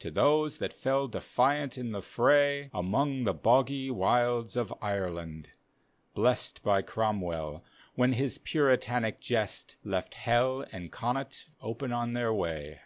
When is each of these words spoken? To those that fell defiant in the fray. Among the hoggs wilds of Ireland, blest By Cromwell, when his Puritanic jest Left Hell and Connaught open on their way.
To 0.00 0.10
those 0.10 0.58
that 0.58 0.74
fell 0.74 1.08
defiant 1.08 1.78
in 1.78 1.92
the 1.92 2.02
fray. 2.02 2.68
Among 2.74 3.24
the 3.24 3.32
hoggs 3.32 3.90
wilds 3.90 4.54
of 4.54 4.74
Ireland, 4.82 5.52
blest 6.12 6.62
By 6.62 6.82
Cromwell, 6.82 7.64
when 7.94 8.12
his 8.12 8.36
Puritanic 8.36 9.20
jest 9.22 9.76
Left 9.82 10.16
Hell 10.16 10.66
and 10.70 10.92
Connaught 10.92 11.46
open 11.62 11.92
on 11.92 12.12
their 12.12 12.30
way. 12.30 12.80